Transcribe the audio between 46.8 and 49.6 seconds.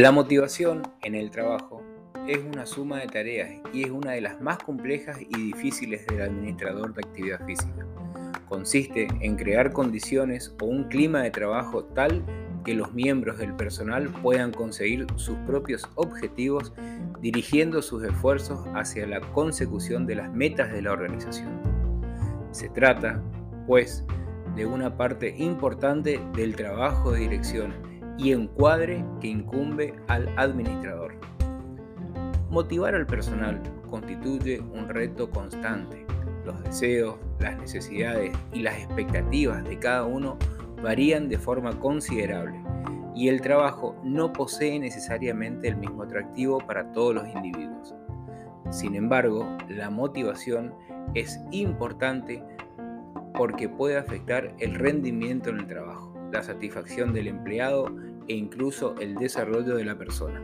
todos los individuos. Sin embargo,